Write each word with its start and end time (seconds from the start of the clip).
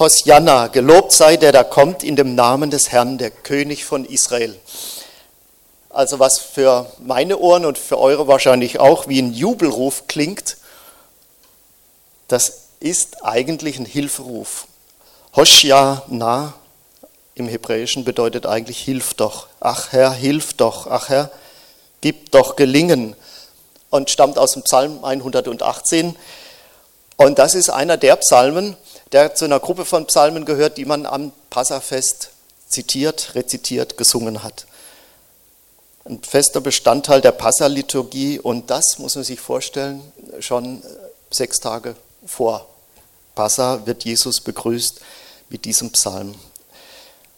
Hosianna, 0.00 0.68
gelobt 0.68 1.12
sei 1.12 1.36
der, 1.36 1.52
der 1.52 1.62
kommt 1.62 2.02
in 2.02 2.16
dem 2.16 2.34
Namen 2.34 2.70
des 2.70 2.90
Herrn, 2.90 3.18
der 3.18 3.30
König 3.30 3.84
von 3.84 4.06
Israel. 4.06 4.58
Also 5.90 6.18
was 6.18 6.38
für 6.38 6.90
meine 7.00 7.36
Ohren 7.36 7.66
und 7.66 7.76
für 7.76 7.98
eure 7.98 8.26
wahrscheinlich 8.26 8.80
auch 8.80 9.08
wie 9.08 9.20
ein 9.20 9.34
Jubelruf 9.34 10.06
klingt, 10.06 10.56
das 12.28 12.60
ist 12.80 13.26
eigentlich 13.26 13.78
ein 13.78 13.84
Hilferuf. 13.84 14.66
Hoshia-na 15.36 16.54
im 17.34 17.46
Hebräischen 17.46 18.04
bedeutet 18.04 18.46
eigentlich 18.46 18.80
hilf 18.80 19.12
doch. 19.12 19.48
Ach 19.60 19.92
Herr, 19.92 20.12
hilf 20.12 20.54
doch. 20.54 20.86
Ach 20.86 21.10
Herr, 21.10 21.30
gib 22.00 22.30
doch 22.30 22.56
Gelingen. 22.56 23.16
Und 23.90 24.08
stammt 24.08 24.38
aus 24.38 24.52
dem 24.52 24.62
Psalm 24.62 25.04
118. 25.04 26.16
Und 27.18 27.38
das 27.38 27.54
ist 27.54 27.68
einer 27.68 27.98
der 27.98 28.16
Psalmen, 28.16 28.78
der 29.12 29.34
zu 29.34 29.44
einer 29.44 29.60
Gruppe 29.60 29.84
von 29.84 30.06
Psalmen 30.06 30.44
gehört, 30.44 30.76
die 30.76 30.84
man 30.84 31.06
am 31.06 31.32
Passafest 31.50 32.30
zitiert, 32.68 33.34
rezitiert, 33.34 33.96
gesungen 33.96 34.42
hat. 34.42 34.66
Ein 36.04 36.22
fester 36.22 36.60
Bestandteil 36.60 37.20
der 37.20 37.32
Passaliturgie 37.32 38.38
und 38.38 38.70
das 38.70 38.98
muss 38.98 39.16
man 39.16 39.24
sich 39.24 39.40
vorstellen, 39.40 40.00
schon 40.38 40.82
sechs 41.30 41.60
Tage 41.60 41.96
vor 42.24 42.66
Passa 43.34 43.86
wird 43.86 44.04
Jesus 44.04 44.40
begrüßt 44.40 45.00
mit 45.48 45.64
diesem 45.64 45.90
Psalm. 45.92 46.34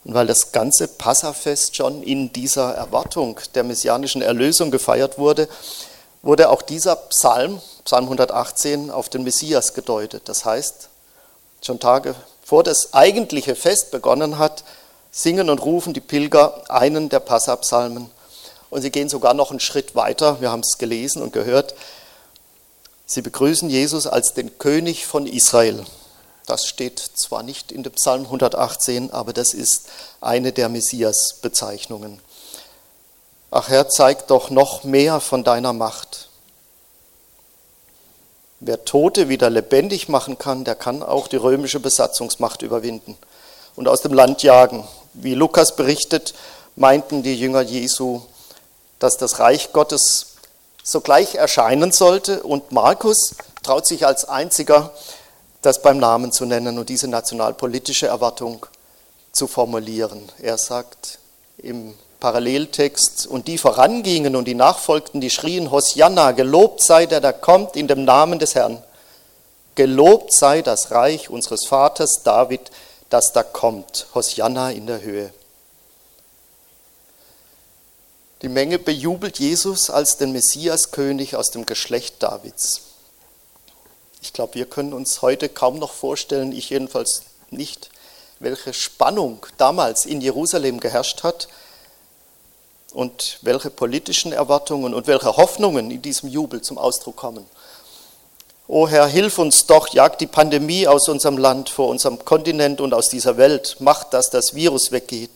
Und 0.05 0.15
weil 0.15 0.27
das 0.27 0.53
ganze 0.53 0.89
Passafest 0.89 1.77
schon 1.77 2.03
in 2.03 2.33
dieser 2.33 2.75
Erwartung 2.75 3.39
der 3.55 3.63
messianischen 3.63 4.21
Erlösung 4.21 4.71
gefeiert 4.71 5.19
wurde, 5.19 5.49
wurde 6.23 6.51
auch 6.51 6.63
dieser 6.63 6.97
Psalm, 6.97 7.61
Psalm 7.85 8.05
118, 8.05 8.91
auf 8.91 9.09
den 9.09 9.23
Messias 9.23 9.75
gedeutet. 9.75 10.23
Das 10.27 10.45
heißt, 10.45 10.89
schon 11.63 11.81
Tage 11.81 12.15
vor 12.45 12.63
das 12.63 12.93
eigentliche 12.93 13.55
Fest 13.55 13.91
begonnen 13.91 14.39
hat, 14.39 14.65
singen 15.11 15.49
und 15.49 15.65
rufen 15.65 15.95
die 15.95 16.01
Pilger 16.01 16.71
einen 16.71 17.09
der 17.09 17.21
Passapsalmen. 17.21 18.11
Und 18.71 18.83
sie 18.83 18.91
gehen 18.91 19.09
sogar 19.09 19.35
noch 19.35 19.51
einen 19.51 19.61
Schritt 19.61 19.95
weiter, 19.95 20.41
wir 20.41 20.51
haben 20.51 20.61
es 20.61 20.79
gelesen 20.79 21.23
und 21.23 21.33
gehört. 21.33 21.75
Sie 23.07 23.23
begrüßen 23.23 23.69
Jesus 23.69 24.07
als 24.07 24.35
den 24.35 24.59
König 24.59 25.07
von 25.07 25.27
Israel. 25.27 25.85
Das 26.47 26.67
steht 26.67 26.99
zwar 26.99 27.43
nicht 27.43 27.71
in 27.71 27.83
dem 27.83 27.93
Psalm 27.93 28.25
118, 28.25 29.13
aber 29.13 29.33
das 29.33 29.55
ist 29.55 29.89
eine 30.21 30.53
der 30.53 30.69
Messias-Bezeichnungen. 30.69 32.21
Ach 33.51 33.69
Herr, 33.69 33.89
zeig 33.89 34.27
doch 34.29 34.51
noch 34.51 34.83
mehr 34.83 35.21
von 35.21 35.45
deiner 35.45 35.73
Macht. 35.73 36.29
Wer 38.65 38.85
Tote 38.85 39.29
wieder 39.29 39.51
lebendig 39.51 40.09
machen 40.09 40.39
kann, 40.39 40.63
der 40.63 40.77
kann 40.77 41.03
auch 41.03 41.27
die 41.27 41.35
römische 41.35 41.81
Besatzungsmacht 41.81 42.63
überwinden 42.63 43.19
und 43.75 43.89
aus 43.89 44.03
dem 44.03 44.13
Land 44.13 44.45
jagen. 44.45 44.87
Wie 45.15 45.35
Lukas 45.35 45.75
berichtet, 45.75 46.33
meinten 46.77 47.25
die 47.25 47.35
Jünger 47.35 47.63
Jesu, 47.63 48.23
dass 49.01 49.17
das 49.17 49.41
Reich 49.41 49.73
Gottes 49.73 50.37
sogleich 50.85 51.35
erscheinen 51.35 51.91
sollte 51.91 52.45
und 52.45 52.71
Markus 52.71 53.35
traut 53.65 53.85
sich 53.85 54.07
als 54.07 54.27
einziger 54.29 54.93
das 55.63 55.83
beim 55.83 55.99
Namen 55.99 56.31
zu 56.31 56.45
nennen 56.45 56.79
und 56.79 56.89
diese 56.89 57.09
nationalpolitische 57.09 58.07
Erwartung 58.07 58.65
zu 59.33 59.49
formulieren. 59.49 60.31
Er 60.41 60.57
sagt 60.57 61.19
im 61.59 61.95
Paralleltext, 62.23 63.27
und 63.27 63.49
die 63.49 63.59
vorangingen 63.59 64.37
und 64.37 64.45
die 64.47 64.55
nachfolgten, 64.55 65.21
die 65.21 65.29
schrien, 65.29 65.73
Hosianna, 65.73 66.31
gelobt 66.31 66.81
sei 66.81 67.07
der, 67.07 67.21
der 67.21 67.33
kommt 67.33 67.75
in 67.75 67.89
dem 67.89 68.05
Namen 68.05 68.39
des 68.39 68.55
Herrn. 68.55 68.81
Gelobt 69.75 70.33
sei 70.33 70.63
das 70.63 70.93
Reich 70.93 71.31
unseres 71.31 71.67
Vaters 71.67 72.23
David, 72.23 72.71
das 73.11 73.33
da 73.33 73.43
kommt. 73.43 74.07
Hosianna 74.15 74.71
in 74.71 74.87
der 74.87 75.03
Höhe. 75.03 75.35
Die 78.43 78.49
Menge 78.49 78.79
bejubelt 78.79 79.41
Jesus 79.41 79.91
als 79.91 80.17
den 80.17 80.31
Messiaskönig 80.31 81.35
aus 81.35 81.51
dem 81.51 81.67
Geschlecht 81.67 82.23
Davids. 82.23 82.83
Ich 84.21 84.33
glaube, 84.33 84.55
wir 84.55 84.67
können 84.67 84.93
uns 84.93 85.23
heute 85.23 85.49
kaum 85.49 85.81
noch 85.81 85.93
vorstellen, 85.93 86.53
ich 86.53 86.71
jedenfalls 86.71 87.23
nicht, 87.51 87.91
welche 88.39 88.73
Spannung 88.75 89.45
damals 89.57 90.07
in 90.07 90.21
Jerusalem 90.21 90.79
geherrscht 90.79 91.25
hat 91.25 91.49
und 92.93 93.39
welche 93.43 93.71
politischen 93.71 94.33
Erwartungen 94.33 94.95
und 94.95 95.07
welche 95.07 95.37
Hoffnungen 95.37 95.91
in 95.91 96.03
diesem 96.03 96.29
Jubel 96.29 96.63
zum 96.63 96.79
Ausdruck 96.79 97.17
kommen. 97.17 97.47
O 98.69 98.89
Herr, 98.89 99.07
hilf 99.07 99.39
uns 99.39 99.67
doch, 99.67 99.89
jag 99.89 100.19
die 100.19 100.27
Pandemie 100.27 100.87
aus 100.87 101.09
unserem 101.09 101.37
Land, 101.37 101.69
vor 101.69 101.89
unserem 101.89 102.25
Kontinent 102.25 102.81
und 102.81 102.95
aus 102.95 103.09
dieser 103.09 103.37
Welt, 103.37 103.77
mach, 103.81 104.05
dass 104.05 104.31
das 104.31 104.55
Virus 104.55 104.93
weggeht. 104.93 105.31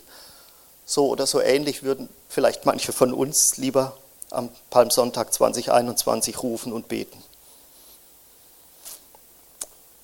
So 0.87 1.09
oder 1.09 1.27
so 1.27 1.41
ähnlich 1.41 1.83
würden 1.83 2.09
vielleicht 2.28 2.65
manche 2.65 2.93
von 2.93 3.12
uns 3.12 3.56
lieber 3.56 3.97
am 4.31 4.49
Palmsonntag 4.71 5.33
2021 5.33 6.43
rufen 6.43 6.73
und 6.73 6.88
beten. 6.88 7.23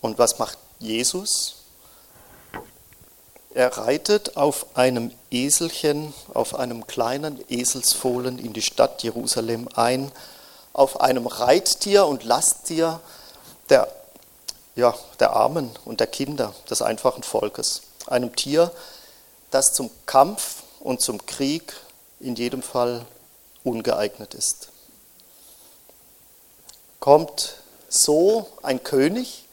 Und 0.01 0.19
was 0.19 0.39
macht 0.39 0.59
Jesus? 0.81 1.62
Er 3.55 3.77
reitet 3.77 4.37
auf 4.37 4.67
einem 4.75 5.13
Eselchen, 5.31 6.15
auf 6.33 6.55
einem 6.55 6.87
kleinen 6.87 7.45
Eselsfohlen 7.51 8.39
in 8.39 8.53
die 8.53 8.63
Stadt 8.63 9.03
Jerusalem 9.03 9.69
ein, 9.75 10.11
auf 10.73 11.01
einem 11.01 11.27
Reittier 11.27 12.07
und 12.07 12.25
Lasttier 12.25 13.01
der, 13.69 13.89
ja, 14.75 14.95
der 15.21 15.33
Armen 15.33 15.71
und 15.85 16.01
der 16.01 16.07
Kinder 16.07 16.55
des 16.71 16.81
einfachen 16.81 17.23
Volkes. 17.23 17.83
Einem 18.07 18.35
Tier, 18.35 18.71
das 19.51 19.75
zum 19.75 19.91
Kampf 20.07 20.63
und 20.81 21.03
zum 21.03 21.27
Krieg 21.27 21.75
in 22.21 22.37
jedem 22.37 22.63
Fall 22.63 23.05
ungeeignet 23.65 24.33
ist. 24.35 24.69
Kommt 27.01 27.57
so 27.89 28.49
ein 28.63 28.83
König 28.83 29.45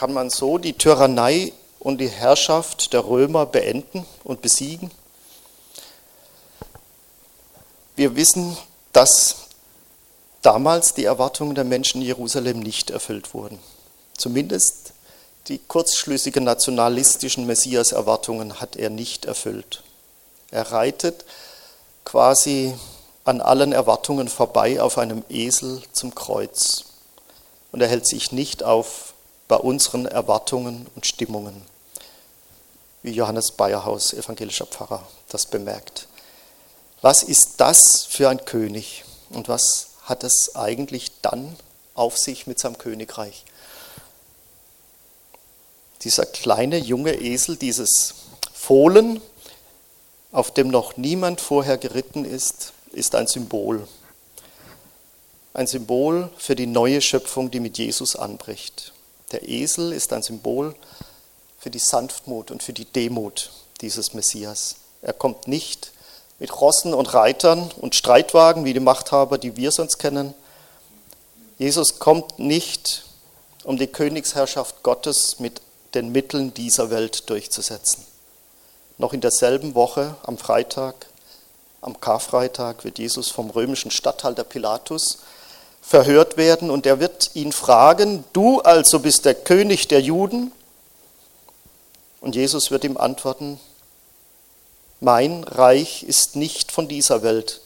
kann 0.00 0.14
man 0.14 0.30
so 0.30 0.56
die 0.56 0.72
Tyrannei 0.72 1.52
und 1.80 1.98
die 1.98 2.08
Herrschaft 2.08 2.92
der 2.92 3.04
Römer 3.04 3.46
beenden 3.46 4.06
und 4.22 4.42
besiegen? 4.42 4.90
Wir 7.96 8.14
wissen, 8.14 8.56
dass 8.92 9.48
damals 10.42 10.94
die 10.94 11.04
Erwartungen 11.04 11.54
der 11.54 11.64
Menschen 11.64 12.00
in 12.00 12.06
Jerusalem 12.06 12.60
nicht 12.60 12.90
erfüllt 12.90 13.34
wurden. 13.34 13.58
Zumindest 14.16 14.92
die 15.48 15.58
kurzschlüssigen 15.58 16.44
nationalistischen 16.44 17.46
Messias-Erwartungen 17.46 18.60
hat 18.60 18.76
er 18.76 18.90
nicht 18.90 19.24
erfüllt. 19.24 19.82
Er 20.50 20.70
reitet 20.70 21.24
quasi 22.04 22.74
an 23.24 23.40
allen 23.40 23.72
Erwartungen 23.72 24.28
vorbei 24.28 24.80
auf 24.80 24.98
einem 24.98 25.24
Esel 25.28 25.82
zum 25.92 26.14
Kreuz. 26.14 26.84
Und 27.72 27.80
er 27.80 27.88
hält 27.88 28.06
sich 28.06 28.32
nicht 28.32 28.62
auf 28.62 29.09
bei 29.50 29.56
unseren 29.56 30.06
Erwartungen 30.06 30.86
und 30.94 31.06
Stimmungen, 31.06 31.60
wie 33.02 33.10
Johannes 33.10 33.50
Bayerhaus, 33.50 34.12
evangelischer 34.12 34.64
Pfarrer, 34.64 35.04
das 35.28 35.46
bemerkt. 35.46 36.06
Was 37.00 37.24
ist 37.24 37.54
das 37.56 38.04
für 38.08 38.28
ein 38.28 38.44
König 38.44 39.04
und 39.30 39.48
was 39.48 39.88
hat 40.04 40.22
es 40.22 40.54
eigentlich 40.54 41.10
dann 41.22 41.56
auf 41.94 42.16
sich 42.16 42.46
mit 42.46 42.60
seinem 42.60 42.78
Königreich? 42.78 43.44
Dieser 46.02 46.26
kleine 46.26 46.78
junge 46.78 47.20
Esel, 47.20 47.56
dieses 47.56 48.14
Fohlen, 48.54 49.20
auf 50.30 50.54
dem 50.54 50.68
noch 50.68 50.96
niemand 50.96 51.40
vorher 51.40 51.76
geritten 51.76 52.24
ist, 52.24 52.72
ist 52.92 53.16
ein 53.16 53.26
Symbol. 53.26 53.88
Ein 55.54 55.66
Symbol 55.66 56.30
für 56.38 56.54
die 56.54 56.68
neue 56.68 57.00
Schöpfung, 57.00 57.50
die 57.50 57.58
mit 57.58 57.78
Jesus 57.78 58.14
anbricht. 58.14 58.92
Der 59.32 59.48
Esel 59.48 59.92
ist 59.92 60.12
ein 60.12 60.22
Symbol 60.22 60.74
für 61.58 61.70
die 61.70 61.78
Sanftmut 61.78 62.50
und 62.50 62.62
für 62.62 62.72
die 62.72 62.84
Demut 62.84 63.50
dieses 63.80 64.14
Messias. 64.14 64.76
Er 65.02 65.12
kommt 65.12 65.46
nicht 65.46 65.92
mit 66.38 66.60
Rossen 66.60 66.94
und 66.94 67.12
Reitern 67.14 67.70
und 67.80 67.94
Streitwagen 67.94 68.64
wie 68.64 68.72
die 68.72 68.80
Machthaber, 68.80 69.38
die 69.38 69.56
wir 69.56 69.70
sonst 69.70 69.98
kennen. 69.98 70.34
Jesus 71.58 71.98
kommt 71.98 72.38
nicht, 72.38 73.04
um 73.64 73.76
die 73.76 73.86
Königsherrschaft 73.86 74.82
Gottes 74.82 75.38
mit 75.38 75.60
den 75.94 76.12
Mitteln 76.12 76.54
dieser 76.54 76.90
Welt 76.90 77.28
durchzusetzen. 77.28 78.04
Noch 78.96 79.12
in 79.12 79.20
derselben 79.20 79.74
Woche, 79.74 80.16
am 80.22 80.38
Freitag, 80.38 81.06
am 81.82 82.00
Karfreitag, 82.00 82.84
wird 82.84 82.98
Jesus 82.98 83.28
vom 83.28 83.50
römischen 83.50 83.90
Statthalter 83.90 84.44
Pilatus 84.44 85.18
verhört 85.90 86.36
werden 86.36 86.70
und 86.70 86.86
er 86.86 87.00
wird 87.00 87.32
ihn 87.34 87.50
fragen, 87.50 88.22
du 88.32 88.60
also 88.60 89.00
bist 89.00 89.24
der 89.24 89.34
König 89.34 89.88
der 89.88 90.00
Juden? 90.00 90.52
Und 92.20 92.36
Jesus 92.36 92.70
wird 92.70 92.84
ihm 92.84 92.96
antworten, 92.96 93.58
mein 95.00 95.42
Reich 95.42 96.04
ist 96.04 96.36
nicht 96.36 96.70
von 96.70 96.86
dieser 96.86 97.24
Welt. 97.24 97.60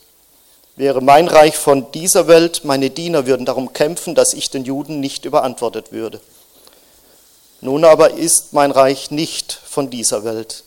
Wäre 0.74 1.02
mein 1.02 1.28
Reich 1.28 1.58
von 1.58 1.92
dieser 1.92 2.26
Welt, 2.26 2.64
meine 2.64 2.88
Diener 2.88 3.26
würden 3.26 3.44
darum 3.44 3.74
kämpfen, 3.74 4.14
dass 4.14 4.32
ich 4.32 4.48
den 4.48 4.64
Juden 4.64 5.00
nicht 5.00 5.26
überantwortet 5.26 5.92
würde. 5.92 6.18
Nun 7.60 7.84
aber 7.84 8.12
ist 8.12 8.54
mein 8.54 8.70
Reich 8.70 9.10
nicht 9.10 9.52
von 9.52 9.90
dieser 9.90 10.24
Welt. 10.24 10.64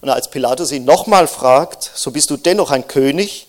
Und 0.00 0.08
als 0.08 0.30
Pilatus 0.30 0.70
ihn 0.70 0.84
nochmal 0.84 1.26
fragt, 1.26 1.90
so 1.96 2.12
bist 2.12 2.30
du 2.30 2.36
dennoch 2.36 2.70
ein 2.70 2.86
König, 2.86 3.48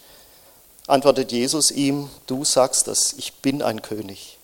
antwortet 0.87 1.31
Jesus 1.31 1.71
ihm, 1.71 2.09
du 2.27 2.45
sagst 2.45 2.87
das, 2.87 3.13
ich 3.17 3.33
bin 3.33 3.61
ein 3.61 3.81
König. 3.81 4.37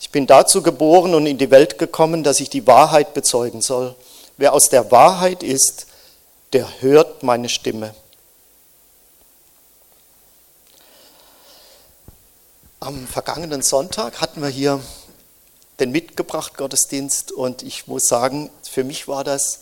Ich 0.00 0.10
bin 0.10 0.26
dazu 0.26 0.62
geboren 0.62 1.14
und 1.14 1.26
in 1.26 1.38
die 1.38 1.50
Welt 1.50 1.78
gekommen, 1.78 2.22
dass 2.22 2.40
ich 2.40 2.50
die 2.50 2.66
Wahrheit 2.66 3.14
bezeugen 3.14 3.60
soll. 3.60 3.94
Wer 4.36 4.52
aus 4.52 4.68
der 4.68 4.90
Wahrheit 4.90 5.42
ist, 5.42 5.86
der 6.52 6.80
hört 6.80 7.22
meine 7.22 7.48
Stimme. 7.48 7.94
Am 12.80 13.08
vergangenen 13.08 13.62
Sonntag 13.62 14.20
hatten 14.20 14.40
wir 14.40 14.48
hier 14.48 14.80
den 15.80 15.90
mitgebracht 15.90 16.56
Gottesdienst 16.56 17.32
und 17.32 17.62
ich 17.62 17.88
muss 17.88 18.06
sagen, 18.06 18.50
für 18.62 18.84
mich 18.84 19.08
war 19.08 19.24
das 19.24 19.60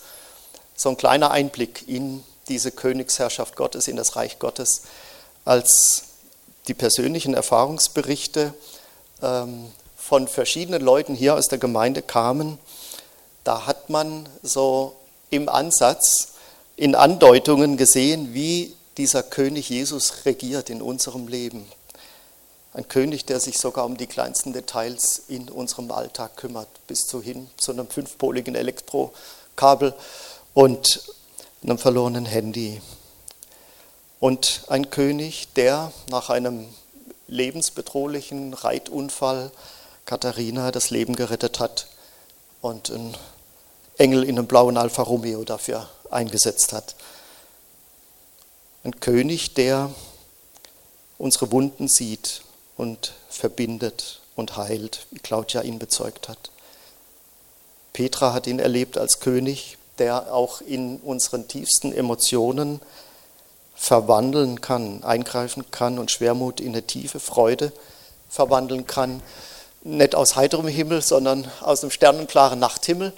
so 0.77 0.91
ein 0.91 0.97
kleiner 0.99 1.31
Einblick 1.31 1.89
in 1.89 2.23
diese 2.49 2.71
Königsherrschaft 2.71 3.57
Gottes, 3.57 3.89
in 3.89 3.97
das 3.97 4.17
Reich 4.17 4.39
Gottes, 4.39 4.83
als 5.47 6.03
die 6.69 6.75
persönlichen 6.75 7.33
Erfahrungsberichte 7.33 8.53
ähm, 9.23 9.71
von 9.97 10.29
verschiedenen 10.29 10.83
Leuten 10.83 11.15
hier 11.15 11.35
aus 11.35 11.49
der 11.49 11.59
Gemeinde 11.59 12.03
kamen. 12.03 12.59
Da 13.45 13.67
hat 13.67 13.89
man 13.89 14.29
so 14.43 14.97
im 15.31 15.49
Ansatz, 15.49 16.35
in 16.77 16.95
Andeutungen 16.95 17.77
gesehen, 17.77 18.35
wie 18.35 18.75
dieser 18.99 19.23
König 19.23 19.71
Jesus 19.71 20.27
regiert 20.27 20.69
in 20.69 20.83
unserem 20.83 21.29
Leben. 21.29 21.67
Ein 22.75 22.89
König, 22.89 23.25
der 23.25 23.41
sich 23.41 23.59
sogar 23.59 23.87
um 23.87 23.97
die 23.97 24.07
kleinsten 24.07 24.53
Details 24.53 25.23
in 25.29 25.49
unserem 25.49 25.91
Alltag 25.91 26.37
kümmert, 26.37 26.69
bis 26.87 27.07
zu 27.07 27.23
hin 27.23 27.49
zu 27.57 27.73
einem 27.73 27.89
fünfpoligen 27.89 28.55
Elektrokabel 28.55 29.95
und 30.53 31.03
einem 31.63 31.79
verlorenen 31.79 32.27
Handy. 32.27 32.83
Und 34.19 34.63
ein 34.69 34.91
König, 34.91 35.49
der 35.55 35.93
nach 36.11 36.31
einem 36.31 36.67
lebensbedrohlichen 37.29 38.55
Reitunfall 38.55 39.51
Katharina 40.05 40.71
das 40.71 40.91
Leben 40.91 41.17
gerettet 41.17 41.59
hat 41.59 41.89
und 42.63 42.91
einen 42.91 43.17
Engel 43.99 44.25
in 44.25 44.39
einem 44.39 44.47
blauen 44.47 44.77
Alfa 44.77 45.03
Romeo 45.03 45.45
dafür 45.45 45.89
eingesetzt 46.11 46.73
hat. 46.73 46.95
Ein 48.85 49.01
König, 49.01 49.55
der 49.55 49.91
unsere 51.19 51.51
Wunden 51.51 51.89
sieht 51.89 52.43
und 52.77 53.15
verbindet 53.29 54.21
und 54.37 54.57
heilt, 54.57 55.07
wie 55.11 55.19
Claudia 55.19 55.63
ihn 55.63 55.79
bezeugt 55.79 56.29
hat. 56.29 56.51
Petra 57.93 58.33
hat 58.33 58.47
ihn 58.47 58.59
erlebt 58.59 58.99
als 58.99 59.21
König, 59.21 59.79
der 59.99 60.33
auch 60.33 60.61
in 60.61 60.99
unseren 60.99 61.49
tiefsten 61.49 61.93
Emotionen 61.93 62.81
verwandeln 63.77 64.61
kann, 64.61 65.05
eingreifen 65.05 65.71
kann 65.71 65.99
und 65.99 66.11
Schwermut 66.11 66.61
in 66.61 66.69
eine 66.69 66.83
tiefe 66.83 67.21
Freude 67.21 67.73
verwandeln 68.29 68.87
kann. 68.87 69.23
Nicht 69.83 70.15
aus 70.15 70.35
heiterem 70.35 70.67
Himmel, 70.67 71.03
sondern 71.03 71.49
aus 71.61 71.83
einem 71.83 71.91
sternenklaren 71.91 72.59
Nachthimmel. 72.59 73.13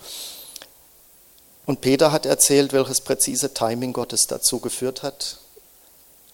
Und 1.65 1.81
Peter 1.81 2.13
hat 2.13 2.27
erzählt, 2.27 2.73
welches 2.73 3.01
präzise 3.01 3.55
Timing 3.55 3.93
Gottes 3.93 4.27
dazu 4.27 4.59
geführt 4.59 5.03
hat, 5.03 5.39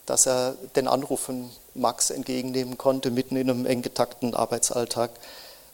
dass 0.07 0.27
er 0.27 0.57
den 0.75 0.89
Anruf 0.89 1.21
von 1.21 1.51
Max 1.75 2.11
entgegennehmen 2.11 2.79
konnte, 2.79 3.11
mitten 3.11 3.37
in 3.37 3.51
einem 3.51 3.67
eng 3.67 3.83
getakten 3.83 4.35
Arbeitsalltag 4.35 5.11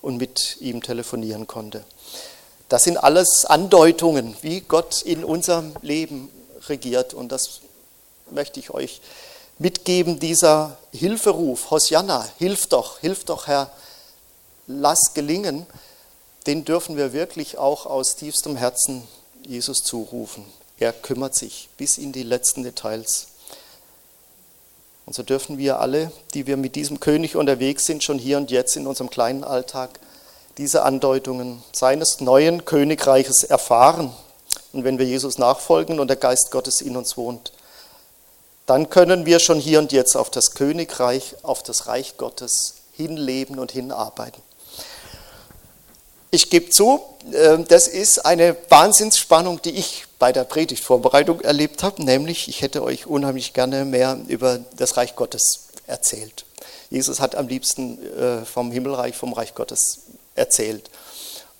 und 0.03 0.17
mit 0.17 0.57
ihm 0.61 0.83
telefonieren 0.83 1.47
konnte. 1.47 1.85
Das 2.69 2.85
sind 2.85 2.97
alles 2.97 3.45
Andeutungen, 3.45 4.37
wie 4.43 4.61
Gott 4.61 5.03
in 5.03 5.25
unserem 5.25 5.75
Leben 5.83 6.31
regiert. 6.69 7.15
Und 7.15 7.33
das 7.33 7.61
möchte 8.33 8.61
ich 8.61 8.71
euch 8.71 9.01
mitgeben, 9.59 10.19
dieser 10.19 10.77
Hilferuf, 10.93 11.71
Hosianna, 11.71 12.27
hilf 12.39 12.67
doch, 12.67 12.99
hilf 12.99 13.25
doch, 13.25 13.47
Herr, 13.47 13.71
lass 14.67 15.13
gelingen, 15.15 15.67
den 16.47 16.65
dürfen 16.65 16.97
wir 16.97 17.13
wirklich 17.13 17.59
auch 17.59 17.87
aus 17.87 18.17
tiefstem 18.17 18.57
Herzen 18.57 19.07
Jesus 19.47 19.85
zurufen. 19.85 20.45
Er 20.79 20.93
kümmert 20.93 21.35
sich 21.35 21.69
bis 21.77 21.99
in 21.99 22.13
die 22.13 22.23
letzten 22.23 22.63
Details 22.63 23.29
und 25.11 25.15
so 25.15 25.25
dürfen 25.25 25.59
wir 25.59 25.81
alle, 25.81 26.13
die 26.35 26.47
wir 26.47 26.57
mit 26.57 26.77
diesem 26.77 27.01
König 27.01 27.35
unterwegs 27.35 27.85
sind, 27.85 28.05
schon 28.05 28.17
hier 28.17 28.37
und 28.37 28.53
jetzt 28.53 28.77
in 28.77 28.87
unserem 28.87 29.11
kleinen 29.11 29.43
Alltag, 29.43 29.99
diese 30.57 30.85
Andeutungen 30.85 31.65
seines 31.73 32.21
neuen 32.21 32.65
Königreiches 32.65 33.43
erfahren. 33.43 34.13
Und 34.73 34.85
wenn 34.85 35.01
wir 35.01 35.07
Jesus 35.07 35.37
nachfolgen 35.37 35.99
und 35.99 36.07
der 36.07 36.17
Geist 36.17 36.53
Gottes 36.53 36.81
in 36.81 36.97
uns 36.97 37.17
wohnt, 37.17 37.51
dann 38.71 38.89
können 38.89 39.27
wir 39.27 39.41
schon 39.41 39.59
hier 39.59 39.81
und 39.81 39.91
jetzt 39.91 40.15
auf 40.15 40.31
das 40.31 40.53
Königreich, 40.53 41.35
auf 41.43 41.65
das 41.65 41.89
Reich 41.89 42.17
Gottes 42.19 42.75
hinleben 42.93 43.59
und 43.59 43.73
hinarbeiten. 43.73 44.41
Ich 46.31 46.51
gebe 46.51 46.71
zu, 46.71 47.03
ähm, 47.33 47.67
das 47.67 47.89
ist 47.89 48.25
eine 48.25 48.57
Wahnsinnsspannung, 48.69 49.61
die 49.61 49.73
ich 49.73 50.05
bei 50.21 50.31
der 50.31 50.45
Predigtvorbereitung 50.45 51.41
erlebt 51.41 51.83
habe, 51.83 52.05
nämlich 52.05 52.47
ich 52.47 52.63
hätte 52.63 52.85
euch 52.85 53.07
unheimlich 53.07 53.55
gerne 53.55 53.85
mehr 53.85 54.21
über 54.29 54.61
das 54.77 54.97
Reich 54.97 55.17
Gottes 55.17 55.71
erzählt. 55.89 56.45
Jesus 56.91 57.19
hat 57.19 57.35
am 57.35 57.49
liebsten 57.49 57.99
äh, 58.17 58.45
vom 58.45 58.71
Himmelreich, 58.71 59.17
vom 59.17 59.33
Reich 59.33 59.57
Gottes 59.57 60.03
erzählt. 60.37 60.91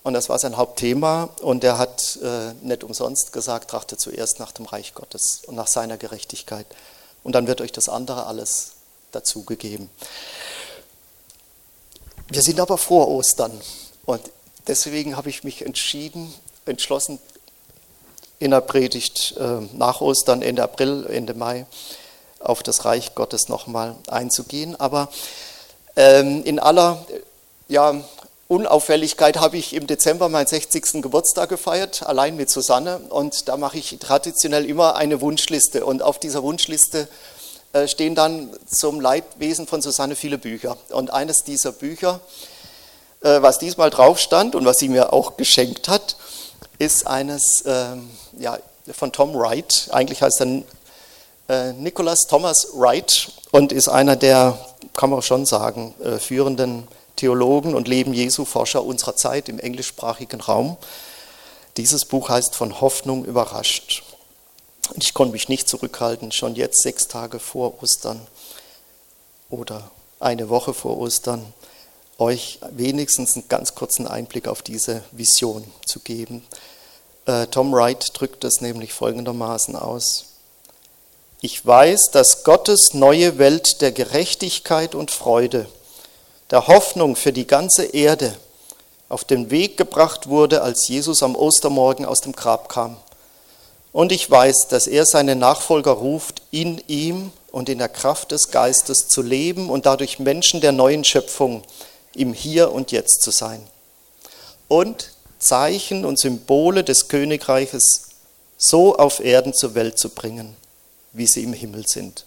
Und 0.03 0.13
das 0.13 0.29
war 0.29 0.39
sein 0.39 0.55
Hauptthema 0.55 1.27
und 1.41 1.65
er 1.65 1.77
hat 1.77 2.19
äh, 2.23 2.53
nicht 2.65 2.85
umsonst 2.85 3.33
gesagt, 3.33 3.69
trachte 3.69 3.97
zuerst 3.97 4.39
nach 4.39 4.53
dem 4.53 4.65
Reich 4.65 4.93
Gottes 4.93 5.41
und 5.45 5.55
nach 5.55 5.67
seiner 5.67 5.97
Gerechtigkeit. 5.97 6.67
Und 7.23 7.33
dann 7.33 7.47
wird 7.47 7.61
euch 7.61 7.71
das 7.71 7.89
andere 7.89 8.25
alles 8.25 8.73
dazugegeben. 9.11 9.89
Wir 12.29 12.41
sind 12.41 12.59
aber 12.59 12.77
vor 12.77 13.07
Ostern 13.09 13.51
und 14.05 14.31
Deswegen 14.67 15.17
habe 15.17 15.29
ich 15.29 15.43
mich 15.43 15.65
entschieden, 15.65 16.33
entschlossen, 16.65 17.19
in 18.39 18.51
der 18.51 18.61
Predigt 18.61 19.35
äh, 19.37 19.59
nach 19.73 20.01
Ostern, 20.01 20.41
Ende 20.41 20.63
April, 20.63 21.07
Ende 21.09 21.33
Mai, 21.33 21.65
auf 22.39 22.63
das 22.63 22.85
Reich 22.85 23.13
Gottes 23.15 23.49
nochmal 23.49 23.95
einzugehen. 24.07 24.79
Aber 24.79 25.09
ähm, 25.95 26.43
in 26.43 26.59
aller 26.59 27.05
ja, 27.67 28.03
Unauffälligkeit 28.51 29.39
habe 29.39 29.55
ich 29.55 29.73
im 29.73 29.87
Dezember 29.87 30.27
meinen 30.27 30.45
60. 30.45 31.01
Geburtstag 31.01 31.47
gefeiert, 31.47 32.03
allein 32.03 32.35
mit 32.35 32.49
Susanne. 32.49 32.99
Und 33.07 33.47
da 33.47 33.55
mache 33.55 33.77
ich 33.77 33.97
traditionell 33.97 34.65
immer 34.65 34.97
eine 34.97 35.21
Wunschliste. 35.21 35.85
Und 35.85 36.01
auf 36.01 36.19
dieser 36.19 36.43
Wunschliste 36.43 37.07
äh, 37.71 37.87
stehen 37.87 38.13
dann 38.13 38.49
zum 38.65 38.99
Leidwesen 38.99 39.67
von 39.67 39.81
Susanne 39.81 40.17
viele 40.17 40.37
Bücher. 40.37 40.75
Und 40.89 41.13
eines 41.13 41.45
dieser 41.45 41.71
Bücher 41.71 42.19
äh, 43.21 43.41
was 43.41 43.57
diesmal 43.57 43.89
drauf 43.89 44.19
stand 44.19 44.53
und 44.53 44.65
was 44.65 44.79
sie 44.79 44.89
mir 44.89 45.13
auch 45.13 45.37
geschenkt 45.37 45.87
hat, 45.87 46.17
ist 46.77 47.07
eines 47.07 47.63
ähm, 47.65 48.09
ja, 48.37 48.57
von 48.91 49.13
Tom 49.13 49.33
Wright. 49.33 49.87
Eigentlich 49.91 50.21
heißt 50.21 50.41
er 50.41 50.63
äh, 51.47 51.71
Nicholas 51.71 52.27
Thomas 52.27 52.67
Wright 52.73 53.31
und 53.51 53.71
ist 53.71 53.87
einer 53.87 54.17
der, 54.17 54.57
kann 54.93 55.09
man 55.09 55.19
auch 55.19 55.23
schon 55.23 55.45
sagen, 55.45 55.93
führenden 56.19 56.89
Theologen 57.21 57.75
und 57.75 57.87
Leben 57.87 58.15
Jesu 58.15 58.45
Forscher 58.45 58.83
unserer 58.83 59.15
Zeit 59.15 59.47
im 59.47 59.59
englischsprachigen 59.59 60.41
Raum. 60.41 60.75
Dieses 61.77 62.03
Buch 62.03 62.29
heißt 62.29 62.55
Von 62.55 62.81
Hoffnung 62.81 63.25
überrascht. 63.25 64.01
Ich 64.95 65.13
konnte 65.13 65.33
mich 65.33 65.47
nicht 65.47 65.69
zurückhalten, 65.69 66.31
schon 66.31 66.55
jetzt 66.55 66.81
sechs 66.81 67.07
Tage 67.07 67.37
vor 67.37 67.83
Ostern 67.83 68.25
oder 69.51 69.91
eine 70.19 70.49
Woche 70.49 70.73
vor 70.73 70.97
Ostern 70.97 71.53
euch 72.17 72.57
wenigstens 72.71 73.35
einen 73.35 73.47
ganz 73.47 73.75
kurzen 73.75 74.07
Einblick 74.07 74.47
auf 74.47 74.63
diese 74.63 75.03
Vision 75.11 75.63
zu 75.85 75.99
geben. 75.99 76.43
Äh, 77.27 77.45
Tom 77.47 77.71
Wright 77.71 78.09
drückt 78.15 78.43
es 78.45 78.61
nämlich 78.61 78.93
folgendermaßen 78.93 79.75
aus. 79.75 80.25
Ich 81.39 81.63
weiß, 81.63 82.09
dass 82.11 82.43
Gottes 82.43 82.95
neue 82.95 83.37
Welt 83.37 83.81
der 83.81 83.91
Gerechtigkeit 83.91 84.95
und 84.95 85.11
Freude, 85.11 85.67
der 86.51 86.67
Hoffnung 86.67 87.15
für 87.15 87.33
die 87.33 87.47
ganze 87.47 87.85
Erde 87.85 88.35
auf 89.09 89.23
den 89.23 89.49
Weg 89.49 89.77
gebracht 89.77 90.27
wurde, 90.27 90.61
als 90.61 90.87
Jesus 90.87 91.23
am 91.23 91.35
Ostermorgen 91.35 92.05
aus 92.05 92.21
dem 92.21 92.33
Grab 92.33 92.69
kam. 92.69 92.97
Und 93.93 94.11
ich 94.11 94.29
weiß, 94.29 94.67
dass 94.69 94.87
er 94.87 95.05
seine 95.05 95.35
Nachfolger 95.35 95.91
ruft, 95.91 96.41
in 96.51 96.81
ihm 96.87 97.31
und 97.51 97.67
in 97.67 97.77
der 97.77 97.89
Kraft 97.89 98.31
des 98.31 98.51
Geistes 98.51 99.07
zu 99.07 99.21
leben 99.21 99.69
und 99.69 99.85
dadurch 99.85 100.19
Menschen 100.19 100.61
der 100.61 100.71
neuen 100.71 101.03
Schöpfung 101.03 101.63
im 102.13 102.33
Hier 102.33 102.71
und 102.71 102.91
Jetzt 102.91 103.21
zu 103.21 103.31
sein. 103.31 103.65
Und 104.67 105.11
Zeichen 105.39 106.05
und 106.05 106.19
Symbole 106.19 106.83
des 106.83 107.07
Königreiches 107.09 108.03
so 108.57 108.95
auf 108.95 109.19
Erden 109.19 109.53
zur 109.53 109.75
Welt 109.75 109.97
zu 109.97 110.09
bringen, 110.09 110.55
wie 111.13 111.27
sie 111.27 111.43
im 111.43 111.53
Himmel 111.53 111.87
sind. 111.87 112.25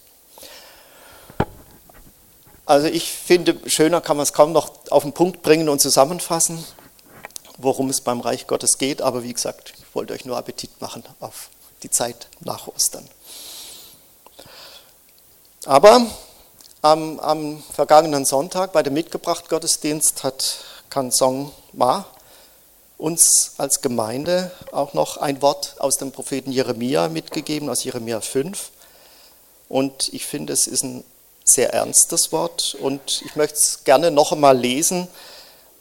Also 2.66 2.87
ich 2.87 3.12
finde, 3.12 3.56
schöner 3.66 4.00
kann 4.00 4.16
man 4.16 4.25
es 4.25 4.33
kaum 4.33 4.52
noch 4.52 4.71
auf 4.90 5.02
den 5.02 5.12
Punkt 5.12 5.42
bringen 5.42 5.68
und 5.68 5.80
zusammenfassen. 5.80 6.64
worum 7.59 7.88
es 7.90 8.00
beim 8.00 8.21
Reich 8.21 8.47
Gottes 8.47 8.78
geht. 8.78 9.02
Aber 9.02 9.23
wie 9.23 9.33
gesagt, 9.33 9.75
ich 9.78 9.94
wollte 9.94 10.12
euch 10.12 10.25
nur 10.25 10.37
Appetit 10.37 10.80
machen 10.80 11.04
auf 11.21 11.50
die 11.83 11.90
Zeit 11.90 12.28
nach 12.40 12.66
Ostern. 12.68 13.09
Aber 15.64 16.06
am, 16.83 17.21
am 17.21 17.62
vergangenen 17.73 18.25
Sonntag 18.25 18.73
bei 18.73 18.83
dem 18.83 18.94
Mitgebracht-Gottesdienst 18.94 20.23
hat 20.25 20.59
Kansong 20.90 21.52
Ma 21.73 22.06
uns 22.99 23.52
als 23.56 23.80
Gemeinde 23.80 24.50
auch 24.73 24.94
noch 24.94 25.16
ein 25.16 25.42
Wort 25.42 25.76
aus 25.78 25.97
dem 25.97 26.12
Propheten 26.12 26.52
Jeremia 26.52 27.09
mitgegeben, 27.09 27.68
aus 27.68 27.85
Jeremia 27.85 28.21
5. 28.21 28.71
Und 29.68 30.12
ich 30.12 30.26
finde, 30.26 30.52
es 30.52 30.66
ist 30.66 30.85
ein 30.85 31.04
sehr 31.55 31.73
ernstes 31.73 32.33
Wort 32.33 32.77
und 32.81 33.23
ich 33.25 33.37
möchte 33.37 33.57
es 33.57 33.85
gerne 33.85 34.11
noch 34.11 34.33
einmal 34.33 34.59
lesen, 34.59 35.09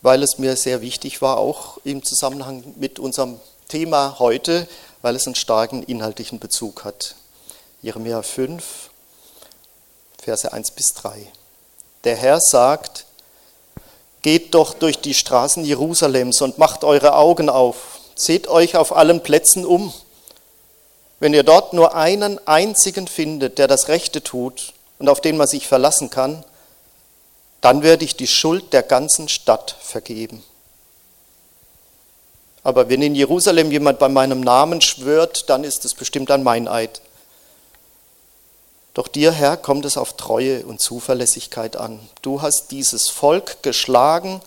weil 0.01 0.21
es 0.21 0.37
mir 0.37 0.55
sehr 0.55 0.81
wichtig 0.81 1.21
war, 1.21 1.37
auch 1.37 1.79
im 1.83 2.03
Zusammenhang 2.03 2.63
mit 2.77 2.99
unserem 2.99 3.39
Thema 3.67 4.17
heute, 4.19 4.67
weil 5.01 5.15
es 5.15 5.25
einen 5.25 5.35
starken 5.35 5.81
inhaltlichen 5.81 6.39
Bezug 6.39 6.83
hat. 6.83 7.15
Jeremia 7.81 8.21
5, 8.21 8.63
Verse 10.21 10.53
1 10.53 10.71
bis 10.71 10.93
3. 10.93 11.27
Der 12.03 12.15
Herr 12.15 12.39
sagt, 12.39 13.05
Geht 14.21 14.53
doch 14.53 14.73
durch 14.73 14.99
die 14.99 15.13
Straßen 15.13 15.65
Jerusalems 15.65 16.41
und 16.41 16.57
macht 16.57 16.85
eure 16.85 17.15
Augen 17.15 17.49
auf. 17.49 17.99
Seht 18.15 18.47
euch 18.47 18.77
auf 18.77 18.95
allen 18.95 19.21
Plätzen 19.21 19.65
um. 19.65 19.93
Wenn 21.19 21.33
ihr 21.33 21.43
dort 21.43 21.73
nur 21.73 21.93
einen 21.93 22.39
einzigen 22.47 23.09
findet, 23.09 23.57
der 23.57 23.67
das 23.67 23.89
Rechte 23.89 24.23
tut 24.23 24.73
und 24.99 25.09
auf 25.09 25.21
den 25.21 25.37
man 25.37 25.47
sich 25.47 25.67
verlassen 25.67 26.09
kann, 26.09 26.43
dann 27.61 27.81
werde 27.81 28.03
ich 28.03 28.15
die 28.15 28.27
Schuld 28.27 28.73
der 28.73 28.83
ganzen 28.83 29.29
Stadt 29.29 29.75
vergeben. 29.81 30.43
Aber 32.63 32.89
wenn 32.89 33.01
in 33.01 33.15
Jerusalem 33.15 33.71
jemand 33.71 33.99
bei 33.99 34.09
meinem 34.09 34.41
Namen 34.41 34.81
schwört, 34.81 35.49
dann 35.49 35.63
ist 35.63 35.85
es 35.85 35.93
bestimmt 35.93 36.31
ein 36.31 36.43
Meineid. 36.43 37.01
Doch 38.93 39.07
dir, 39.07 39.31
Herr, 39.31 39.57
kommt 39.57 39.85
es 39.85 39.97
auf 39.97 40.17
Treue 40.17 40.65
und 40.65 40.79
Zuverlässigkeit 40.79 41.75
an. 41.75 41.99
Du 42.21 42.41
hast 42.41 42.71
dieses 42.71 43.09
Volk 43.09 43.63
geschlagen, 43.63 44.41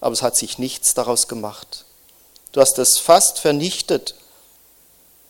aber 0.00 0.12
es 0.12 0.22
hat 0.22 0.36
sich 0.36 0.58
nichts 0.58 0.94
daraus 0.94 1.28
gemacht. 1.28 1.84
Du 2.52 2.60
hast 2.60 2.78
es 2.78 2.98
fast 2.98 3.40
vernichtet, 3.40 4.14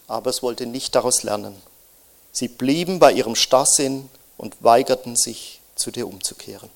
aber 0.07 0.31
es 0.31 0.43
wollte 0.43 0.67
nicht 0.67 0.95
daraus 0.95 1.23
lernen. 1.23 1.61
Sie 2.33 2.49
blieben 2.49 2.99
bei 2.99 3.13
ihrem 3.13 3.35
Starrsinn 3.35 4.09
und 4.37 4.63
weigerten 4.63 5.17
sich, 5.17 5.61
zu 5.75 5.91
dir 5.91 6.07
umzukehren. 6.07 6.71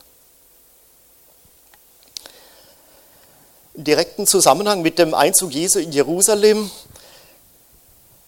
Im 3.74 3.84
direkten 3.84 4.26
Zusammenhang 4.26 4.82
mit 4.82 4.98
dem 4.98 5.14
Einzug 5.14 5.52
Jesu 5.52 5.78
in 5.78 5.92
Jerusalem 5.92 6.70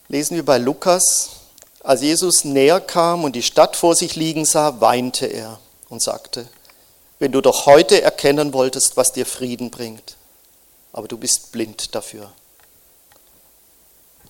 lesen 0.08 0.36
wir 0.36 0.44
bei 0.44 0.58
Lukas, 0.58 1.30
als 1.82 2.02
Jesus 2.02 2.44
näher 2.44 2.80
kam 2.80 3.24
und 3.24 3.34
die 3.34 3.42
Stadt 3.42 3.74
vor 3.74 3.96
sich 3.96 4.14
liegen 4.14 4.44
sah, 4.44 4.80
weinte 4.80 5.26
er 5.26 5.58
und 5.88 6.02
sagte, 6.02 6.46
wenn 7.18 7.32
du 7.32 7.40
doch 7.40 7.66
heute 7.66 8.00
erkennen 8.00 8.52
wolltest, 8.52 8.96
was 8.96 9.12
dir 9.12 9.26
Frieden 9.26 9.70
bringt, 9.70 10.16
aber 10.92 11.08
du 11.08 11.18
bist 11.18 11.52
blind 11.52 11.94
dafür. 11.94 12.32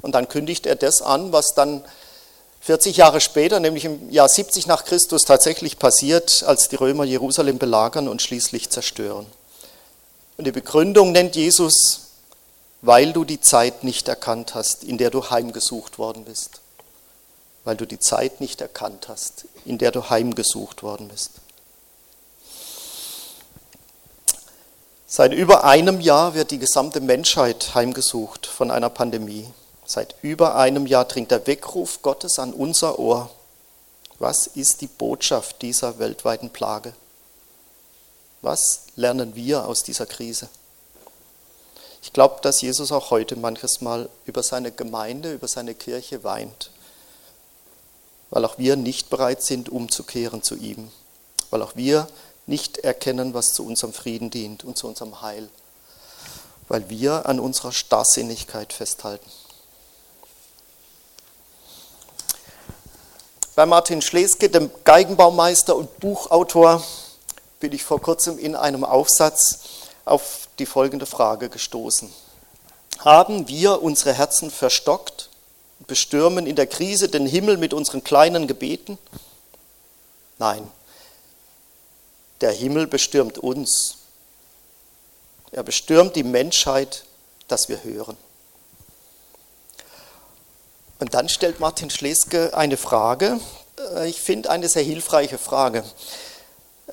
Und 0.01 0.15
dann 0.15 0.29
kündigt 0.29 0.67
er 0.67 0.77
das 0.77 1.03
an, 1.03 1.33
was 1.33 1.55
dann 1.55 1.85
40 2.61 2.97
Jahre 2.97 3.21
später, 3.21 3.59
nämlich 3.61 3.85
im 3.85 4.11
Jahr 4.11 4.29
70 4.29 4.67
nach 4.67 4.85
Christus, 4.85 5.23
tatsächlich 5.23 5.79
passiert, 5.79 6.43
als 6.47 6.69
die 6.69 6.77
Römer 6.77 7.05
Jerusalem 7.05 7.59
belagern 7.59 8.09
und 8.09 8.21
schließlich 8.23 8.71
zerstören. 8.71 9.27
Und 10.37 10.47
die 10.47 10.53
Begründung 10.53 11.13
nennt 11.13 11.37
Jesus, 11.37 12.09
weil 12.83 13.13
du 13.13 13.25
die 13.25 13.41
Zeit 13.41 13.85
nicht 13.85 14.09
erkannt 14.09 14.55
hast, 14.55 14.85
in 14.85 14.99
der 14.99 15.11
du 15.11 15.31
heimgesucht 15.31 15.99
worden 15.99 16.25
bist 16.25 16.61
weil 17.65 17.77
du 17.77 17.87
die 17.87 17.99
Zeit 17.99 18.41
nicht 18.41 18.61
erkannt 18.61 19.09
hast, 19.09 19.47
in 19.65 19.79
der 19.79 19.91
du 19.91 20.09
heimgesucht 20.09 20.83
worden 20.83 21.09
bist. 21.09 21.33
Seit 25.07 25.33
über 25.33 25.65
einem 25.65 26.01
Jahr 26.01 26.35
wird 26.35 26.53
die 26.53 26.59
gesamte 26.59 27.01
Menschheit 27.01 27.75
heimgesucht 27.75 28.47
von 28.47 28.71
einer 28.71 28.91
Pandemie. 28.91 29.47
Seit 29.91 30.15
über 30.23 30.55
einem 30.55 30.87
Jahr 30.87 31.05
dringt 31.05 31.31
der 31.31 31.47
Weckruf 31.47 32.03
Gottes 32.03 32.39
an 32.39 32.53
unser 32.53 32.99
Ohr. 32.99 33.31
Was 34.19 34.47
ist 34.47 34.83
die 34.83 34.87
Botschaft 34.87 35.63
dieser 35.63 35.99
weltweiten 35.99 36.51
Plage? 36.51 36.93
Was 38.43 38.83
lernen 38.95 39.35
wir 39.35 39.67
aus 39.67 39.83
dieser 39.83 40.07
Krise? 40.07 40.49
Ich 42.03 42.13
glaube, 42.13 42.39
dass 42.43 42.61
Jesus 42.61 42.93
auch 42.93 43.11
heute 43.11 43.35
manches 43.35 43.81
Mal 43.81 44.09
über 44.27 44.43
seine 44.43 44.71
Gemeinde, 44.71 45.33
über 45.33 45.49
seine 45.49 45.75
Kirche 45.75 46.23
weint 46.23 46.71
weil 48.31 48.45
auch 48.45 48.59
wir 48.59 48.77
nicht 48.77 49.11
bereit 49.11 49.43
sind, 49.43 49.69
umzukehren 49.69 50.43
zu 50.43 50.57
ihm, 50.57 50.91
weil 51.51 51.63
auch 51.63 51.77
wir 51.77 52.09
nicht 52.47 52.79
erkennen, 52.79 53.35
was 53.35 53.53
zu 53.53 53.67
unserem 53.67 53.93
Frieden 53.93 54.31
dient 54.31 54.65
und 54.65 54.79
zu 54.79 54.87
unserem 54.87 55.21
Heil, 55.21 55.49
weil 56.69 56.89
wir 56.89 57.27
an 57.27 57.41
unserer 57.41 57.73
Starrsinnigkeit 57.73 58.73
festhalten. 58.73 59.29
Bei 63.57 63.67
Martin 63.67 64.01
Schleske, 64.01 64.49
dem 64.49 64.71
Geigenbaumeister 64.85 65.75
und 65.75 65.99
Buchautor, 65.99 66.85
bin 67.59 67.73
ich 67.73 67.83
vor 67.83 68.01
kurzem 68.01 68.39
in 68.39 68.55
einem 68.55 68.85
Aufsatz 68.85 69.61
auf 70.05 70.49
die 70.59 70.67
folgende 70.67 71.05
Frage 71.05 71.49
gestoßen. 71.49 72.13
Haben 73.01 73.49
wir 73.49 73.83
unsere 73.83 74.13
Herzen 74.13 74.51
verstockt 74.51 75.31
bestürmen 75.87 76.47
in 76.47 76.55
der 76.55 76.67
Krise 76.67 77.09
den 77.09 77.27
Himmel 77.27 77.57
mit 77.57 77.75
unseren 77.75 78.05
kleinen 78.05 78.47
Gebeten? 78.47 78.99
Nein, 80.39 80.71
der 82.41 82.53
Himmel 82.53 82.87
bestürmt 82.87 83.39
uns. 83.39 83.97
Er 85.51 85.65
bestürmt 85.65 86.15
die 86.15 86.23
Menschheit, 86.23 87.05
dass 87.49 87.69
wir 87.69 87.83
hören. 87.83 88.17
Und 91.01 91.15
dann 91.15 91.29
stellt 91.29 91.61
Martin 91.61 91.91
Schleske 91.91 92.55
eine 92.55 92.77
Frage, 92.77 93.41
äh, 93.95 94.09
ich 94.09 94.21
finde 94.21 94.51
eine 94.51 94.69
sehr 94.69 94.83
hilfreiche 94.83 95.39
Frage. 95.39 95.83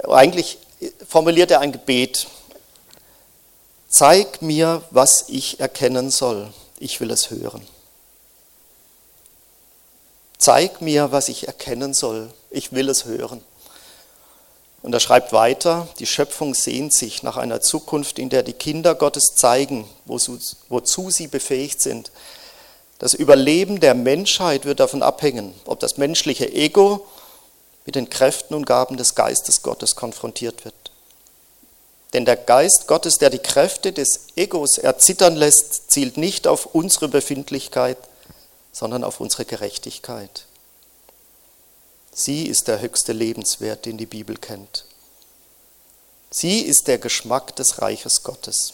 Eigentlich 0.08 0.60
formuliert 1.08 1.52
er 1.52 1.60
ein 1.60 1.72
Gebet. 1.72 2.28
Zeig 3.90 4.42
mir, 4.42 4.84
was 4.92 5.26
ich 5.28 5.60
erkennen 5.60 6.10
soll. 6.12 6.52
Ich 6.80 7.00
will 7.00 7.12
es 7.12 7.30
hören. 7.32 7.66
Zeig 10.38 10.82
mir, 10.82 11.12
was 11.12 11.30
ich 11.30 11.48
erkennen 11.48 11.94
soll. 11.94 12.32
Ich 12.50 12.72
will 12.72 12.90
es 12.90 13.06
hören. 13.06 13.44
Und 14.84 14.94
er 14.94 15.00
schreibt 15.00 15.34
weiter, 15.34 15.88
die 16.00 16.06
Schöpfung 16.06 16.54
sehnt 16.54 16.94
sich 16.94 17.24
nach 17.24 17.36
einer 17.36 17.60
Zukunft, 17.60 18.20
in 18.20 18.30
der 18.30 18.44
die 18.44 18.54
Kinder 18.54 18.94
Gottes 18.94 19.34
zeigen, 19.36 19.90
wozu 20.06 21.10
sie 21.10 21.28
befähigt 21.28 21.82
sind. 21.82 22.12
Das 23.00 23.14
Überleben 23.14 23.80
der 23.80 23.94
Menschheit 23.94 24.66
wird 24.66 24.80
davon 24.80 25.04
abhängen, 25.04 25.54
ob 25.66 25.80
das 25.80 25.98
menschliche 25.98 26.52
Ego 26.52 27.06
mit 27.86 27.96
den 27.96 28.10
Kräften 28.10 28.56
und 28.56 28.66
Gaben 28.66 28.98
des 28.98 29.16
Geistes 29.16 29.62
Gottes 29.62 29.96
konfrontiert 29.96 30.66
wird. 30.66 30.74
Denn 32.14 32.26
der 32.26 32.38
Geist 32.38 32.88
Gottes, 32.88 33.16
der 33.16 33.30
die 33.30 33.40
Kräfte 33.40 33.94
des 33.94 34.28
Egos 34.36 34.78
erzittern 34.78 35.36
lässt, 35.36 35.92
zielt 35.92 36.18
nicht 36.18 36.48
auf 36.48 36.74
unsere 36.74 37.08
Befindlichkeit, 37.08 37.98
sondern 38.72 39.04
auf 39.04 39.20
unsere 39.20 39.46
Gerechtigkeit. 39.46 40.46
Sie 42.12 42.48
ist 42.48 42.68
der 42.68 42.82
höchste 42.82 43.14
Lebenswert, 43.14 43.86
den 43.86 43.98
die 43.98 44.06
Bibel 44.08 44.38
kennt. 44.38 44.86
Sie 46.32 46.62
ist 46.62 46.88
der 46.88 46.98
Geschmack 46.98 47.56
des 47.56 47.82
Reiches 47.82 48.24
Gottes. 48.24 48.74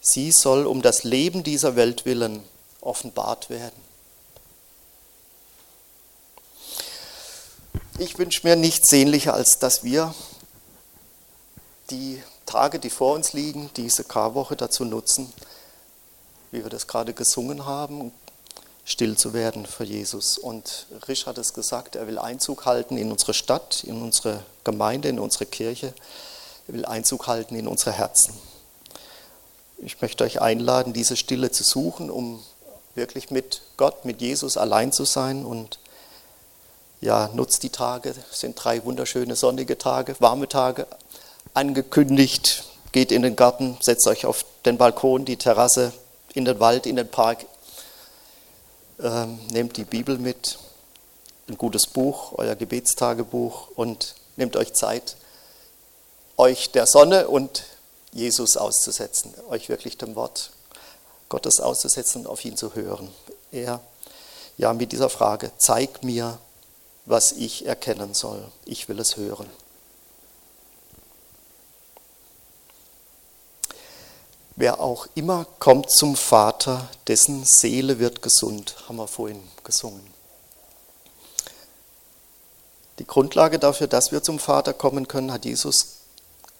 Sie 0.00 0.32
soll 0.32 0.66
um 0.66 0.80
das 0.80 1.04
Leben 1.04 1.42
dieser 1.42 1.76
Welt 1.76 2.06
willen 2.06 2.42
offenbart 2.82 3.48
werden. 3.48 3.80
Ich 7.98 8.18
wünsche 8.18 8.46
mir 8.46 8.56
nichts 8.56 8.88
sehnlicher, 8.88 9.34
als 9.34 9.58
dass 9.58 9.84
wir 9.84 10.14
die 11.90 12.22
Tage, 12.46 12.78
die 12.78 12.90
vor 12.90 13.14
uns 13.14 13.32
liegen, 13.32 13.70
diese 13.76 14.04
Karwoche 14.04 14.56
dazu 14.56 14.84
nutzen, 14.84 15.32
wie 16.50 16.62
wir 16.62 16.70
das 16.70 16.86
gerade 16.86 17.14
gesungen 17.14 17.64
haben, 17.64 18.12
still 18.84 19.16
zu 19.16 19.32
werden 19.32 19.66
für 19.66 19.84
Jesus. 19.84 20.38
Und 20.38 20.86
Risch 21.06 21.26
hat 21.26 21.38
es 21.38 21.54
gesagt, 21.54 21.96
er 21.96 22.06
will 22.06 22.18
Einzug 22.18 22.66
halten 22.66 22.96
in 22.96 23.12
unsere 23.12 23.34
Stadt, 23.34 23.84
in 23.84 24.02
unsere 24.02 24.42
Gemeinde, 24.64 25.08
in 25.08 25.18
unsere 25.18 25.46
Kirche. 25.46 25.94
Er 26.68 26.74
will 26.74 26.84
Einzug 26.84 27.26
halten 27.26 27.54
in 27.54 27.68
unsere 27.68 27.92
Herzen. 27.92 28.34
Ich 29.78 30.00
möchte 30.00 30.24
euch 30.24 30.40
einladen, 30.40 30.92
diese 30.92 31.16
Stille 31.16 31.50
zu 31.50 31.62
suchen, 31.62 32.10
um 32.10 32.42
wirklich 32.94 33.30
mit 33.30 33.62
Gott, 33.76 34.04
mit 34.04 34.20
Jesus 34.20 34.56
allein 34.56 34.92
zu 34.92 35.04
sein. 35.04 35.44
Und 35.44 35.78
ja, 37.00 37.30
nutzt 37.34 37.62
die 37.62 37.70
Tage, 37.70 38.14
es 38.30 38.40
sind 38.40 38.54
drei 38.62 38.84
wunderschöne 38.84 39.36
sonnige 39.36 39.78
Tage, 39.78 40.14
warme 40.18 40.48
Tage 40.48 40.86
angekündigt. 41.54 42.64
Geht 42.92 43.10
in 43.10 43.22
den 43.22 43.36
Garten, 43.36 43.78
setzt 43.80 44.06
euch 44.06 44.26
auf 44.26 44.44
den 44.66 44.76
Balkon, 44.76 45.24
die 45.24 45.36
Terrasse, 45.36 45.92
in 46.34 46.44
den 46.44 46.60
Wald, 46.60 46.86
in 46.86 46.96
den 46.96 47.08
Park. 47.08 47.46
Ähm, 49.00 49.38
nehmt 49.50 49.76
die 49.76 49.84
Bibel 49.84 50.18
mit, 50.18 50.58
ein 51.48 51.58
gutes 51.58 51.86
Buch, 51.86 52.32
euer 52.36 52.54
Gebetstagebuch 52.54 53.68
und 53.74 54.14
nehmt 54.36 54.56
euch 54.56 54.74
Zeit, 54.74 55.16
euch 56.36 56.70
der 56.70 56.86
Sonne 56.86 57.28
und 57.28 57.64
Jesus 58.12 58.56
auszusetzen, 58.56 59.34
euch 59.48 59.68
wirklich 59.68 59.98
dem 59.98 60.14
Wort 60.14 60.50
Gottes 61.32 61.60
auszusetzen 61.60 62.26
und 62.26 62.26
auf 62.26 62.44
ihn 62.44 62.58
zu 62.58 62.74
hören. 62.74 63.10
Er, 63.52 63.80
ja, 64.58 64.74
mit 64.74 64.92
dieser 64.92 65.08
Frage, 65.08 65.50
zeig 65.56 66.04
mir, 66.04 66.36
was 67.06 67.32
ich 67.32 67.64
erkennen 67.64 68.12
soll. 68.12 68.44
Ich 68.66 68.86
will 68.90 69.00
es 69.00 69.16
hören. 69.16 69.48
Wer 74.56 74.78
auch 74.78 75.06
immer 75.14 75.46
kommt 75.58 75.90
zum 75.90 76.16
Vater, 76.16 76.90
dessen 77.06 77.44
Seele 77.46 77.98
wird 77.98 78.20
gesund, 78.20 78.76
haben 78.86 78.96
wir 78.96 79.08
vorhin 79.08 79.42
gesungen. 79.64 80.06
Die 82.98 83.06
Grundlage 83.06 83.58
dafür, 83.58 83.86
dass 83.86 84.12
wir 84.12 84.22
zum 84.22 84.38
Vater 84.38 84.74
kommen 84.74 85.08
können, 85.08 85.32
hat 85.32 85.46
Jesus 85.46 86.00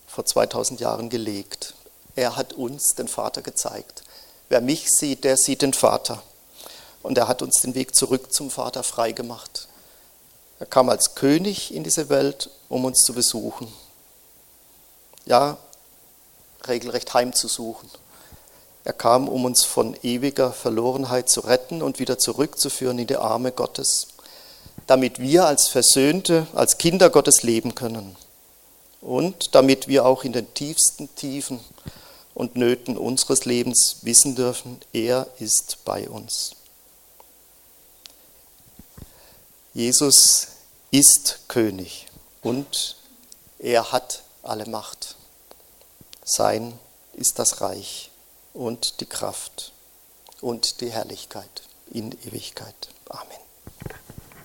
vor 0.06 0.24
2000 0.24 0.80
Jahren 0.80 1.10
gelegt. 1.10 1.74
Er 2.16 2.36
hat 2.36 2.54
uns 2.54 2.94
den 2.94 3.06
Vater 3.06 3.42
gezeigt. 3.42 4.01
Wer 4.48 4.60
mich 4.60 4.92
sieht, 4.92 5.24
der 5.24 5.36
sieht 5.36 5.62
den 5.62 5.72
Vater. 5.72 6.22
Und 7.02 7.18
er 7.18 7.28
hat 7.28 7.42
uns 7.42 7.60
den 7.60 7.74
Weg 7.74 7.94
zurück 7.94 8.32
zum 8.32 8.50
Vater 8.50 8.82
freigemacht. 8.82 9.68
Er 10.60 10.66
kam 10.66 10.88
als 10.88 11.14
König 11.14 11.74
in 11.74 11.82
diese 11.82 12.08
Welt, 12.08 12.50
um 12.68 12.84
uns 12.84 13.00
zu 13.02 13.12
besuchen. 13.12 13.66
Ja, 15.24 15.56
regelrecht 16.68 17.12
heimzusuchen. 17.14 17.90
Er 18.84 18.92
kam, 18.92 19.28
um 19.28 19.44
uns 19.44 19.64
von 19.64 19.96
ewiger 20.02 20.52
Verlorenheit 20.52 21.28
zu 21.28 21.40
retten 21.40 21.82
und 21.82 21.98
wieder 21.98 22.18
zurückzuführen 22.18 22.98
in 22.98 23.06
die 23.06 23.16
Arme 23.16 23.52
Gottes, 23.52 24.08
damit 24.86 25.20
wir 25.20 25.46
als 25.46 25.68
Versöhnte, 25.68 26.46
als 26.52 26.78
Kinder 26.78 27.10
Gottes 27.10 27.42
leben 27.42 27.74
können 27.74 28.16
und 29.00 29.54
damit 29.54 29.88
wir 29.88 30.04
auch 30.04 30.24
in 30.24 30.32
den 30.32 30.52
tiefsten 30.54 31.14
Tiefen 31.14 31.60
und 32.42 32.56
Nöten 32.56 32.98
unseres 32.98 33.44
Lebens 33.44 33.98
wissen 34.02 34.34
dürfen, 34.34 34.80
er 34.92 35.28
ist 35.38 35.84
bei 35.84 36.08
uns. 36.08 36.56
Jesus 39.74 40.48
ist 40.90 41.38
König 41.46 42.08
und 42.42 42.96
er 43.60 43.92
hat 43.92 44.24
alle 44.42 44.66
Macht. 44.66 45.14
Sein 46.24 46.76
ist 47.12 47.38
das 47.38 47.60
Reich 47.60 48.10
und 48.54 49.00
die 49.00 49.06
Kraft 49.06 49.70
und 50.40 50.80
die 50.80 50.90
Herrlichkeit 50.90 51.62
in 51.92 52.10
Ewigkeit. 52.26 52.88
Amen. 53.08 53.41